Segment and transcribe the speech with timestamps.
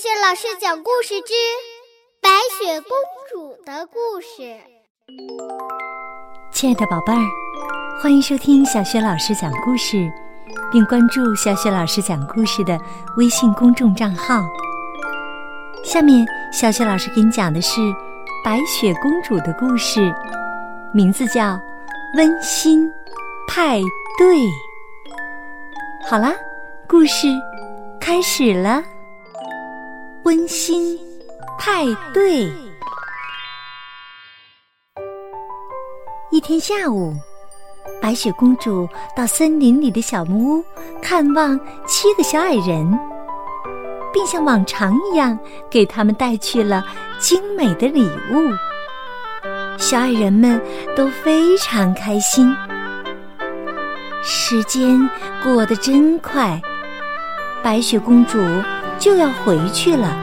[0.00, 1.34] 雪老师讲故事之
[2.22, 2.90] 白雪公
[3.30, 4.56] 主的故事。
[6.50, 7.20] 亲爱的宝贝儿，
[8.00, 10.10] 欢迎收听小雪老师讲故事，
[10.72, 12.80] 并关注小雪老师讲故事的
[13.18, 14.40] 微信公众账号。
[15.84, 17.82] 下面，小雪老师给你讲的是
[18.42, 20.10] 白雪公主的故事，
[20.94, 21.42] 名字叫
[22.16, 22.90] 《温馨
[23.46, 23.82] 派
[24.16, 24.38] 对》。
[26.08, 26.32] 好啦，
[26.88, 27.26] 故事
[28.00, 28.82] 开始了。
[30.30, 30.96] 温馨
[31.58, 31.84] 派
[32.14, 32.48] 对。
[36.30, 37.12] 一天下午，
[38.00, 40.64] 白雪公主到森林里的小木屋
[41.02, 42.96] 看望七个小矮人，
[44.12, 45.36] 并像往常一样
[45.68, 46.86] 给他们带去了
[47.18, 48.56] 精美的礼物。
[49.78, 50.62] 小矮人们
[50.94, 52.54] 都非常开心。
[54.22, 55.10] 时间
[55.42, 56.62] 过得真快，
[57.64, 58.38] 白雪公主。
[59.00, 60.14] 就要回去了，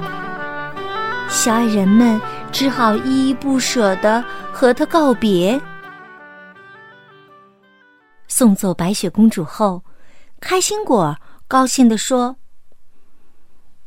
[1.27, 5.60] 小矮人们只好依依不舍的和他告别。
[8.27, 9.84] 送走白雪公主后，
[10.40, 12.35] 开心果高兴地说：“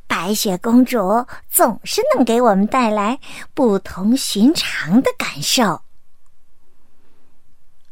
[0.09, 3.21] 白雪公主总是能给我们带来
[3.55, 5.83] 不同寻常的感受。”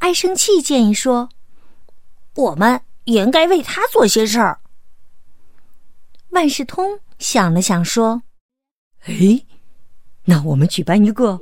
[0.00, 1.28] 爱生气建议说
[2.34, 4.58] ：“我们也应该为她做些事儿。”
[6.30, 8.22] 万事通想了想，说
[9.06, 9.42] ：“哎，
[10.24, 11.40] 那我们举办一个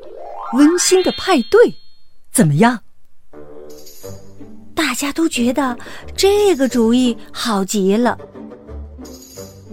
[0.55, 1.75] 温馨的派对，
[2.33, 2.81] 怎么样？”
[4.75, 5.77] 大家都觉得
[6.17, 8.17] 这个主意好极了，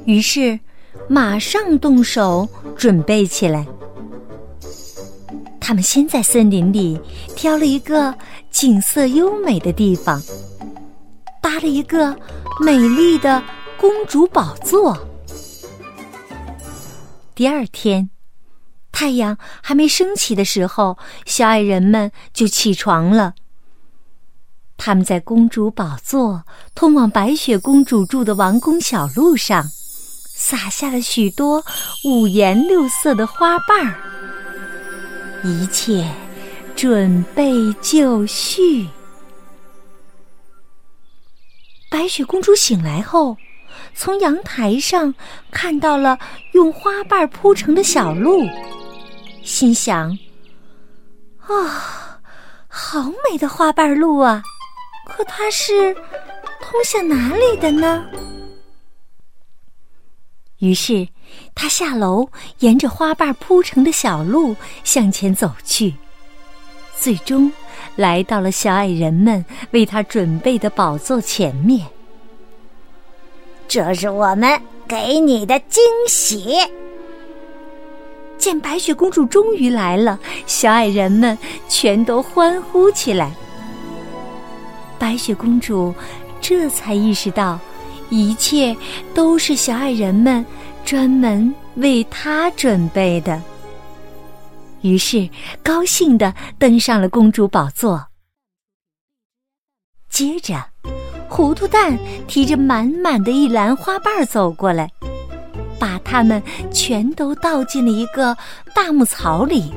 [0.05, 0.59] 于是
[1.08, 3.66] 马上动手准备起来。
[5.59, 7.00] 他们先在森林里
[7.36, 8.14] 挑了一个
[8.52, 10.22] 景色优美的地方，
[11.42, 12.14] 搭了一个
[12.59, 13.42] 美丽的。
[13.84, 14.98] 公主宝座。
[17.36, 18.09] 第二天，
[18.94, 23.34] 太阳还没升起的时候，小矮人们就起床了。
[24.77, 29.66] 他们在公主宝座通往白雪公主住的王宫小路上，
[30.33, 31.61] 撒下了许多
[32.05, 33.99] 五颜六色的花瓣儿。
[35.43, 36.10] 一切
[36.73, 38.88] 准备就绪。
[41.92, 43.36] 白雪公主醒来后。
[43.95, 45.14] 从阳台上
[45.52, 46.17] 看到了
[46.54, 48.48] 用花瓣铺成的小路，
[49.43, 50.17] 心想
[51.48, 52.20] ：“啊，
[52.67, 54.43] 好美的花瓣路啊！
[55.05, 55.93] 可它是
[56.61, 58.05] 通向哪里的呢？”
[60.60, 61.10] 于是，
[61.54, 62.30] 他下楼，
[62.60, 64.55] 沿着花瓣铺成的小路
[64.86, 65.93] 向前走去，
[66.98, 67.52] 最终
[67.98, 71.86] 来到了小矮人们为他准备的宝座前面。
[73.67, 76.55] 这是我们给你的惊喜。
[78.37, 81.37] 见白雪公主终于来了，小矮人们
[81.69, 83.31] 全都欢呼起来。
[84.99, 85.95] 白雪公主
[86.41, 87.57] 这才意识到，
[88.09, 88.75] 一切
[89.13, 90.45] 都是小矮人们
[90.83, 93.41] 专门为她准备的。
[94.81, 95.30] 于是，
[95.63, 98.05] 高兴的登上了公主宝座。
[100.09, 100.73] 接着。
[101.36, 104.88] 糊涂蛋提着满满的一篮花瓣走过来，
[105.80, 106.39] 把它们
[106.71, 108.38] 全都倒进了一个
[108.76, 109.73] 大木槽里。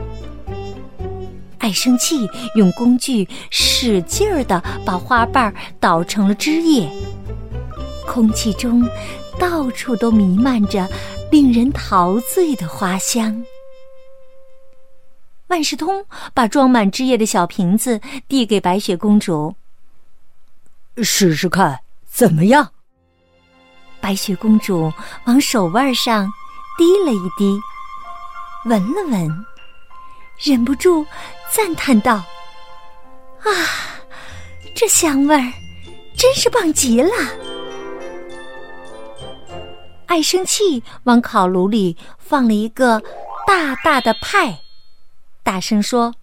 [1.57, 6.87] 爱生气用工具使劲儿的把花瓣捣成了汁液，
[8.07, 8.87] 空气中
[9.39, 10.87] 到处都弥漫着
[11.33, 13.43] 令人陶醉的花香。
[15.47, 19.55] 万事通把装满汁液的小瓶子递给白雪公主。
[21.03, 22.73] 试试看怎么样？
[24.01, 24.93] 白雪公主
[25.25, 26.31] 往手腕上
[26.79, 27.59] 滴了一滴，
[28.67, 29.45] 闻了闻，
[30.39, 31.05] 忍不住
[31.51, 32.23] 赞叹道
[33.43, 33.51] ：“啊，
[34.75, 35.53] 这香味儿
[36.17, 37.11] 真是棒极了！”
[40.07, 43.03] 爱生气往烤炉里放了一个
[43.47, 44.61] 大大的派，
[45.43, 46.15] 大声说：“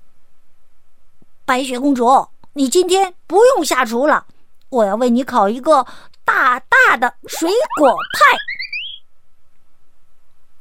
[1.44, 4.26] 白雪公主，你今天不用下厨了。”
[4.74, 5.86] 我要为你烤一个
[6.26, 7.50] 大大的水
[7.80, 8.38] 果派。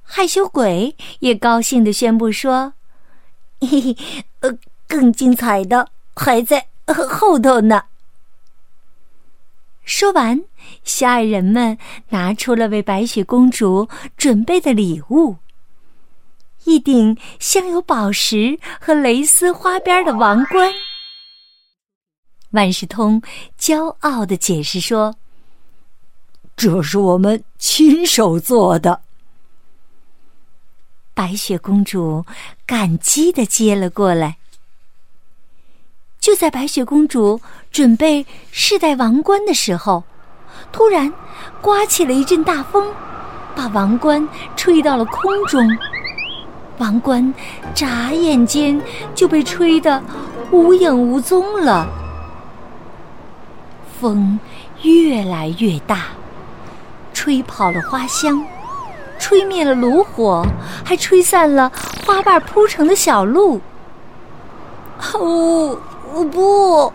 [0.02, 2.74] 害羞鬼也高兴的宣布说
[3.60, 3.96] ：“嘿嘿，
[4.40, 7.84] 呃，更精彩的还在后头呢。”
[9.84, 10.44] 说完，
[10.84, 11.78] 小矮人们
[12.10, 13.88] 拿出了为白雪公主
[14.18, 15.36] 准备的礼物：
[16.64, 20.70] 一顶镶有宝石和蕾丝花边的王冠。
[22.52, 23.20] 万事通
[23.58, 25.14] 骄傲的解释说
[26.56, 29.02] ：“这是我们亲手做的。”
[31.14, 32.24] 白雪公主
[32.64, 34.38] 感激的接了过来。
[36.20, 37.40] 就在白雪公主
[37.70, 40.04] 准备试戴王冠的时候，
[40.70, 41.12] 突然
[41.60, 42.94] 刮起了一阵大风，
[43.56, 44.26] 把王冠
[44.56, 45.60] 吹到了空中。
[46.78, 47.34] 王冠
[47.74, 48.80] 眨眼间
[49.14, 50.02] 就被吹得
[50.50, 52.01] 无影无踪了。
[54.02, 54.36] 风
[54.82, 56.06] 越来越大，
[57.14, 58.44] 吹跑了花香，
[59.16, 60.44] 吹灭了炉火，
[60.84, 61.70] 还吹散了
[62.04, 63.60] 花瓣铺成的小路。
[65.14, 65.78] 哦。
[66.30, 66.92] 不，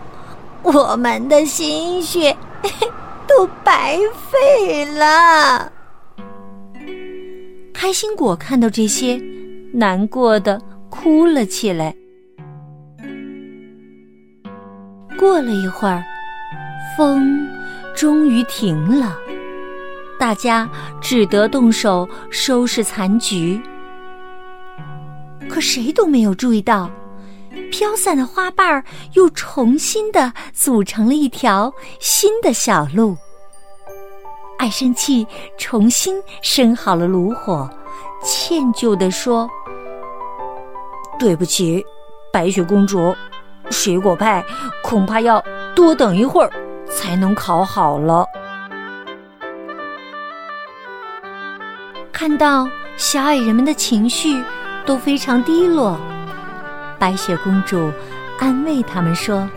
[0.62, 2.36] 我们的心血
[3.26, 3.98] 都白
[4.30, 5.72] 费了。
[7.74, 9.20] 开心果看到这些，
[9.72, 11.92] 难过的哭了起来。
[15.18, 16.04] 过了一会儿，
[16.96, 17.48] 风
[17.94, 19.16] 终于停了，
[20.18, 20.68] 大家
[21.00, 23.60] 只得动手收拾残局。
[25.48, 26.90] 可谁都没有注意到。
[27.70, 33.16] 飘散的花瓣儿又重新的组成了一条新的小路。
[34.58, 35.26] 爱生气
[35.56, 37.68] 重新生好了炉火，
[38.22, 39.48] 歉疚地说
[41.18, 41.84] ：“对不起，
[42.32, 43.14] 白雪公主，
[43.70, 44.44] 水果派
[44.82, 45.42] 恐怕要
[45.74, 46.50] 多等一会儿
[46.90, 48.24] 才能烤好了。”
[52.12, 54.42] 看到小矮人们的情绪
[54.84, 55.96] 都非常低落。
[56.98, 57.92] 白雪公主
[58.40, 59.48] 安慰他们说：“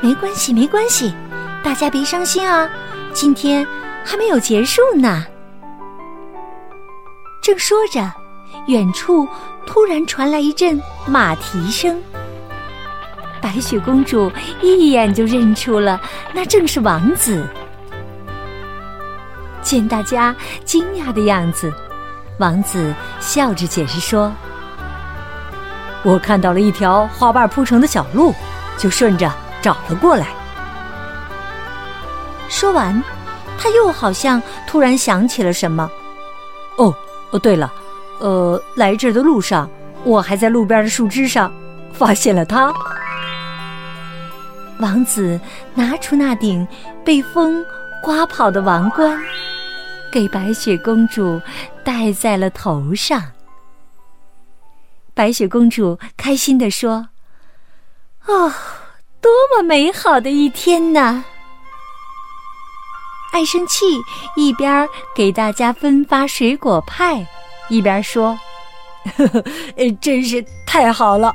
[0.00, 1.14] 没关系，没关系，
[1.62, 2.66] 大家别伤心啊，
[3.12, 3.66] 今天
[4.02, 5.26] 还没有结束呢。”
[7.42, 8.10] 正说着，
[8.68, 9.28] 远处
[9.66, 12.02] 突然传来一阵马蹄声。
[13.46, 14.28] 白雪公主
[14.60, 16.00] 一眼就认出了，
[16.34, 17.46] 那正是王子。
[19.62, 20.34] 见大家
[20.64, 21.72] 惊讶的样子，
[22.40, 24.32] 王子笑着解释说。
[26.02, 28.34] 我看到了一条花瓣铺成的小路，
[28.76, 29.32] 就顺着
[29.62, 30.26] 找了过来。
[32.48, 33.00] 说完，
[33.56, 35.88] 他又好像突然想起了什么。
[36.78, 36.92] 哦，
[37.30, 37.72] 哦，对了，
[38.18, 39.70] 呃，来这儿的路上，
[40.02, 41.52] 我还在路边的树枝上
[41.92, 42.74] 发现了它。
[44.80, 45.40] 王子
[45.74, 46.66] 拿出那顶
[47.04, 47.64] 被风
[48.02, 49.20] 刮跑的王冠，
[50.12, 51.40] 给白雪公主
[51.84, 53.22] 戴在了头上。
[55.14, 57.08] 白雪公主开心地说
[58.26, 58.52] ：“哦，
[59.20, 61.24] 多么美好的一天呐！”
[63.32, 63.84] 爱生气
[64.36, 67.26] 一边给大家分发水果派，
[67.68, 68.38] 一边说
[69.16, 69.44] ：“呵 呵，
[70.00, 71.34] 真是太好了！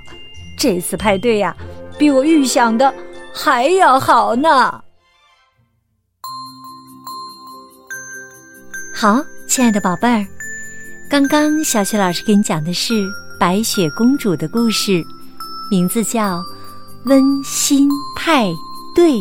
[0.58, 1.56] 这次派对呀，
[1.98, 2.94] 比我预想的
[3.33, 4.81] 还要好呢。”
[8.94, 10.28] 好，亲爱的宝贝儿，
[11.10, 12.94] 刚刚小雪老师给你讲的是。
[13.39, 15.04] 白雪公主的故事，
[15.72, 16.38] 名字叫
[17.06, 18.45] 《温馨派
[18.95, 19.13] 对》。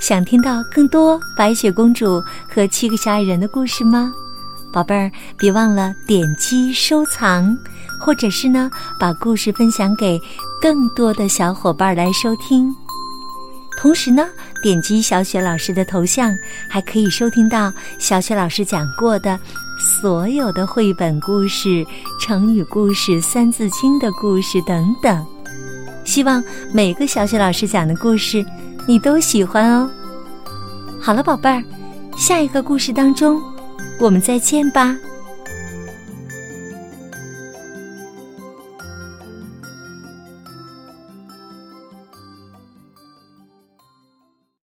[0.00, 2.18] 想听到更多白雪公主
[2.48, 4.10] 和七个小矮人的故事吗？
[4.72, 7.54] 宝贝儿，别忘了点击收藏，
[8.00, 10.18] 或者是呢，把故事分享给
[10.60, 12.74] 更多的小伙伴来收听。
[13.78, 14.26] 同时呢，
[14.62, 16.34] 点击小雪老师的头像，
[16.68, 19.38] 还可以收听到小雪老师讲过的。
[19.78, 21.86] 所有的绘本故事、
[22.18, 25.24] 成语故事、三字经的故事等等，
[26.02, 26.42] 希望
[26.72, 28.42] 每个小雪老师讲的故事
[28.88, 29.90] 你都喜欢哦。
[30.98, 31.62] 好了，宝贝儿，
[32.16, 33.38] 下一个故事当中，
[34.00, 34.96] 我们再见吧。